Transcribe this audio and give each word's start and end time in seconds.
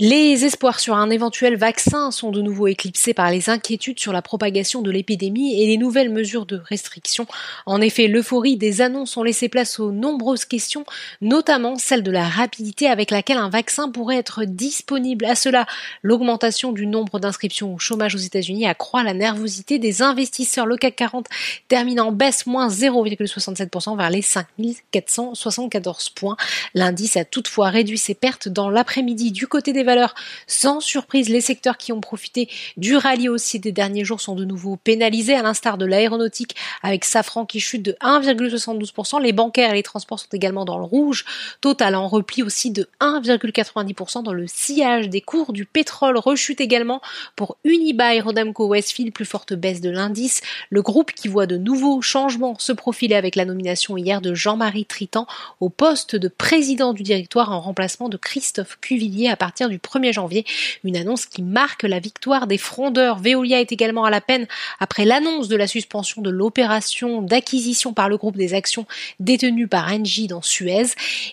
Les 0.00 0.44
espoirs 0.44 0.80
sur 0.80 0.96
un 0.96 1.08
éventuel 1.08 1.54
vaccin 1.56 2.10
sont 2.10 2.32
de 2.32 2.42
nouveau 2.42 2.66
éclipsés 2.66 3.14
par 3.14 3.30
les 3.30 3.48
inquiétudes 3.48 4.00
sur 4.00 4.12
la 4.12 4.22
propagation 4.22 4.82
de 4.82 4.90
l'épidémie 4.90 5.62
et 5.62 5.68
les 5.68 5.76
nouvelles 5.76 6.10
mesures 6.10 6.46
de 6.46 6.60
restriction. 6.68 7.28
En 7.64 7.80
effet, 7.80 8.08
l'euphorie 8.08 8.56
des 8.56 8.80
annonces 8.80 9.16
ont 9.16 9.22
laissé 9.22 9.48
place 9.48 9.78
aux 9.78 9.92
nombreuses 9.92 10.46
questions, 10.46 10.84
notamment 11.20 11.76
celle 11.76 12.02
de 12.02 12.10
la 12.10 12.24
rapidité 12.28 12.88
avec 12.88 13.12
laquelle 13.12 13.36
un 13.36 13.50
vaccin 13.50 13.88
pourrait 13.88 14.16
être 14.16 14.42
disponible. 14.42 15.26
À 15.26 15.36
cela, 15.36 15.64
l'augmentation 16.02 16.72
du 16.72 16.88
nombre 16.88 17.20
d'inscriptions 17.20 17.72
au 17.72 17.78
chômage 17.78 18.16
aux 18.16 18.18
États-Unis 18.18 18.66
accroît 18.66 19.04
la 19.04 19.14
nervosité 19.14 19.78
des 19.78 20.02
investisseurs. 20.02 20.66
Le 20.66 20.76
CAC 20.76 20.96
40 20.96 21.26
termine 21.68 22.00
en 22.00 22.10
baisse 22.10 22.46
moins 22.46 22.66
0,67% 22.66 23.96
vers 23.96 24.10
les 24.10 24.22
5474 24.22 26.10
points. 26.10 26.36
L'indice 26.74 27.16
a 27.16 27.24
toutefois 27.24 27.68
réduit 27.68 27.96
ses 27.96 28.14
pertes 28.14 28.48
dans 28.48 28.68
l'après-midi 28.68 29.30
du 29.30 29.46
côté 29.46 29.72
des 29.72 29.83
valeurs. 29.84 30.14
Sans 30.46 30.80
surprise, 30.80 31.28
les 31.28 31.40
secteurs 31.40 31.76
qui 31.76 31.92
ont 31.92 32.00
profité 32.00 32.48
du 32.76 32.96
rallye 32.96 33.28
aussi 33.28 33.60
des 33.60 33.72
derniers 33.72 34.04
jours 34.04 34.20
sont 34.20 34.34
de 34.34 34.44
nouveau 34.44 34.76
pénalisés, 34.76 35.34
à 35.34 35.42
l'instar 35.42 35.78
de 35.78 35.86
l'aéronautique 35.86 36.56
avec 36.82 37.04
Safran 37.04 37.46
qui 37.46 37.60
chute 37.60 37.82
de 37.82 37.92
1,72%. 38.00 39.22
Les 39.22 39.32
bancaires 39.32 39.70
et 39.70 39.74
les 39.74 39.82
transports 39.82 40.18
sont 40.18 40.28
également 40.32 40.64
dans 40.64 40.78
le 40.78 40.84
rouge. 40.84 41.24
Total 41.60 41.94
en 41.94 42.08
repli 42.08 42.42
aussi 42.42 42.70
de 42.70 42.88
1,90% 43.00 44.22
dans 44.22 44.32
le 44.32 44.46
sillage 44.46 45.08
des 45.08 45.20
cours 45.20 45.52
du 45.52 45.64
pétrole. 45.64 46.16
Rechute 46.18 46.60
également 46.60 47.00
pour 47.36 47.56
Unibail, 47.64 48.20
Rodamco, 48.20 48.66
Westfield, 48.66 49.12
plus 49.12 49.24
forte 49.24 49.54
baisse 49.54 49.80
de 49.80 49.90
l'indice. 49.90 50.40
Le 50.70 50.82
groupe 50.82 51.12
qui 51.12 51.28
voit 51.28 51.46
de 51.46 51.56
nouveaux 51.56 52.02
changements 52.02 52.58
se 52.58 52.72
profiler 52.72 53.14
avec 53.14 53.36
la 53.36 53.44
nomination 53.44 53.96
hier 53.96 54.20
de 54.20 54.34
Jean-Marie 54.34 54.86
Tritan 54.86 55.26
au 55.60 55.68
poste 55.68 56.16
de 56.16 56.28
président 56.28 56.92
du 56.92 57.02
directoire 57.02 57.52
en 57.52 57.60
remplacement 57.60 58.08
de 58.08 58.16
Christophe 58.16 58.78
Cuvillier 58.80 59.28
à 59.28 59.36
partir 59.36 59.68
du 59.68 59.73
1er 59.78 60.12
janvier. 60.12 60.44
Une 60.84 60.96
annonce 60.96 61.26
qui 61.26 61.42
marque 61.42 61.82
la 61.82 62.00
victoire 62.00 62.46
des 62.46 62.58
frondeurs. 62.58 63.18
Veolia 63.18 63.60
est 63.60 63.72
également 63.72 64.04
à 64.04 64.10
la 64.10 64.20
peine 64.20 64.46
après 64.80 65.04
l'annonce 65.04 65.48
de 65.48 65.56
la 65.56 65.66
suspension 65.66 66.22
de 66.22 66.30
l'opération 66.30 67.22
d'acquisition 67.22 67.92
par 67.92 68.08
le 68.08 68.16
groupe 68.16 68.36
des 68.36 68.54
actions 68.54 68.86
détenues 69.20 69.68
par 69.68 69.92
Engie 69.92 70.26
dans 70.26 70.42
Suez. 70.42 70.86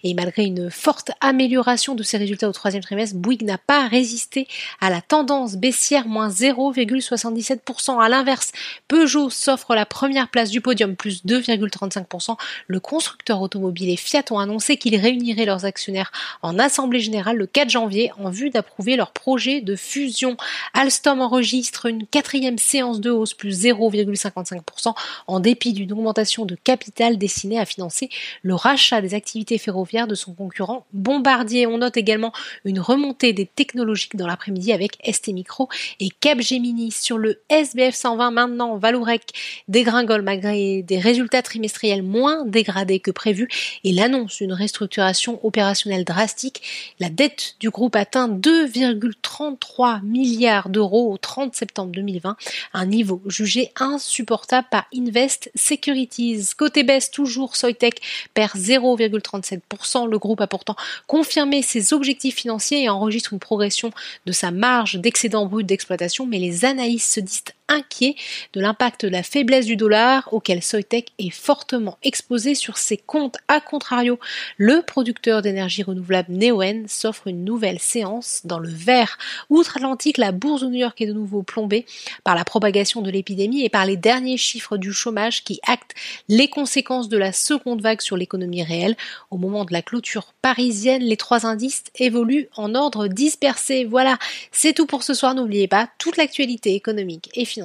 Et 0.03 0.13
malgré 0.13 0.43
une 0.45 0.69
forte 0.71 1.11
amélioration 1.21 1.95
de 1.95 2.03
ses 2.03 2.17
résultats 2.17 2.49
au 2.49 2.53
troisième 2.53 2.83
trimestre, 2.83 3.15
Bouygues 3.15 3.43
n'a 3.43 3.57
pas 3.57 3.87
résisté 3.87 4.47
à 4.79 4.89
la 4.89 5.01
tendance 5.01 5.55
baissière, 5.55 6.07
moins 6.07 6.29
0,77%. 6.29 8.01
À 8.01 8.09
l'inverse, 8.09 8.51
Peugeot 8.87 9.29
s'offre 9.29 9.75
la 9.75 9.85
première 9.85 10.29
place 10.29 10.49
du 10.49 10.61
podium, 10.61 10.95
plus 10.95 11.25
2,35%. 11.25 12.37
Le 12.67 12.79
constructeur 12.79 13.41
automobile 13.41 13.89
et 13.89 13.97
Fiat 13.97 14.23
ont 14.31 14.39
annoncé 14.39 14.77
qu'ils 14.77 14.95
réuniraient 14.95 15.45
leurs 15.45 15.65
actionnaires 15.65 16.11
en 16.41 16.59
assemblée 16.59 16.99
générale 16.99 17.37
le 17.37 17.45
4 17.45 17.69
janvier 17.69 18.11
en 18.19 18.30
vue 18.31 18.49
d'approuver 18.49 18.95
leur 18.95 19.11
projet 19.11 19.61
de 19.61 19.75
fusion. 19.75 20.37
Alstom 20.73 21.21
enregistre 21.21 21.85
une 21.85 22.07
quatrième 22.07 22.57
séance 22.57 22.99
de 22.99 23.11
hausse 23.11 23.33
plus 23.33 23.65
0,55% 23.65 24.93
en 25.27 25.39
dépit 25.39 25.73
d'une 25.73 25.91
augmentation 25.93 26.45
de 26.45 26.55
capital 26.55 27.17
destinée 27.17 27.59
à 27.59 27.65
financer 27.65 28.09
le 28.43 28.55
rachat 28.55 29.01
des 29.01 29.13
activités 29.13 29.57
ferroviaires 29.57 30.07
de 30.07 30.15
son 30.15 30.33
concurrent 30.33 30.85
Bombardier. 30.93 31.67
On 31.67 31.79
note 31.79 31.97
également 31.97 32.33
une 32.65 32.79
remontée 32.79 33.33
des 33.33 33.45
technologiques 33.45 34.15
dans 34.15 34.27
l'après-midi 34.27 34.73
avec 34.73 34.97
ST 35.09 35.29
Micro 35.29 35.69
et 35.99 36.09
Capgemini 36.09 36.91
sur 36.91 37.17
le 37.17 37.41
SBF 37.49 37.95
120 37.95 38.31
maintenant 38.31 38.77
Valourec 38.77 39.33
dégringole 39.67 40.21
malgré 40.21 40.83
des 40.83 40.99
résultats 40.99 41.41
trimestriels 41.41 42.03
moins 42.03 42.45
dégradés 42.45 42.99
que 42.99 43.11
prévu 43.11 43.47
et 43.83 43.91
l'annonce 43.91 44.37
d'une 44.37 44.53
restructuration 44.53 45.39
opérationnelle 45.45 46.05
drastique. 46.05 46.93
La 46.99 47.09
dette 47.09 47.55
du 47.59 47.69
groupe 47.69 47.95
atteint 47.95 48.20
2,33 48.27 50.03
milliards 50.03 50.69
d'euros 50.69 51.11
au 51.11 51.17
30 51.17 51.55
septembre 51.55 51.91
2020, 51.91 52.35
un 52.73 52.85
niveau 52.85 53.21
jugé 53.27 53.71
insupportable 53.79 54.67
par 54.69 54.85
Invest 54.95 55.51
Securities. 55.55 56.49
Côté 56.57 56.83
baisse, 56.83 57.11
toujours 57.11 57.55
Soitec 57.55 58.01
perd 58.33 58.55
0,37%. 58.55 60.09
Le 60.09 60.17
groupe 60.17 60.41
a 60.41 60.47
pourtant 60.47 60.75
confirmé 61.07 61.61
ses 61.61 61.93
objectifs 61.93 62.35
financiers 62.35 62.83
et 62.83 62.89
enregistre 62.89 63.33
une 63.33 63.39
progression 63.39 63.91
de 64.25 64.31
sa 64.31 64.51
marge 64.51 64.95
d'excédent 64.95 65.45
brut 65.45 65.65
d'exploitation, 65.65 66.25
mais 66.25 66.39
les 66.39 66.65
analystes 66.65 67.13
se 67.13 67.19
disent 67.19 67.43
inquiets 67.71 68.15
de 68.53 68.61
l'impact 68.61 69.05
de 69.05 69.11
la 69.11 69.23
faiblesse 69.23 69.65
du 69.65 69.77
dollar 69.77 70.31
auquel 70.33 70.61
Soitec 70.61 71.11
est 71.17 71.29
fortement 71.29 71.97
exposé 72.03 72.53
sur 72.53 72.77
ses 72.77 72.97
comptes. 72.97 73.37
A 73.47 73.61
contrario, 73.61 74.19
le 74.57 74.81
producteur 74.81 75.41
d'énergie 75.41 75.81
renouvelable 75.81 76.33
Neoen 76.33 76.87
s'offre 76.87 77.27
une 77.27 77.45
nouvelle 77.45 77.79
séance 77.79 78.41
dans 78.43 78.59
le 78.59 78.69
vert. 78.69 79.17
Outre-Atlantique, 79.49 80.17
la 80.17 80.33
bourse 80.33 80.61
de 80.61 80.67
New 80.67 80.79
York 80.79 80.99
est 81.01 81.05
de 81.05 81.13
nouveau 81.13 81.43
plombée 81.43 81.85
par 82.23 82.35
la 82.35 82.43
propagation 82.43 83.01
de 83.01 83.09
l'épidémie 83.09 83.63
et 83.63 83.69
par 83.69 83.85
les 83.85 83.97
derniers 83.97 84.37
chiffres 84.37 84.77
du 84.77 84.91
chômage 84.91 85.43
qui 85.43 85.61
actent 85.65 85.95
les 86.27 86.49
conséquences 86.49 87.07
de 87.07 87.17
la 87.17 87.31
seconde 87.31 87.81
vague 87.81 88.01
sur 88.01 88.17
l'économie 88.17 88.63
réelle. 88.63 88.97
Au 89.29 89.37
moment 89.37 89.63
de 89.63 89.73
la 89.73 89.81
clôture 89.81 90.33
parisienne, 90.41 91.03
les 91.03 91.17
trois 91.17 91.45
indices 91.45 91.83
évoluent 91.95 92.49
en 92.57 92.75
ordre 92.75 93.07
dispersé. 93.07 93.85
Voilà, 93.85 94.17
c'est 94.51 94.73
tout 94.73 94.85
pour 94.85 95.03
ce 95.03 95.13
soir. 95.13 95.35
N'oubliez 95.35 95.69
pas, 95.69 95.87
toute 95.97 96.17
l'actualité 96.17 96.75
économique 96.75 97.29
et 97.33 97.45
financière 97.45 97.60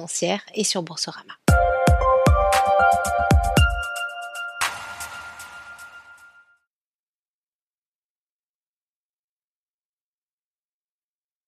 est 0.53 0.63
sur 0.63 0.83
Boursorama. 0.83 1.36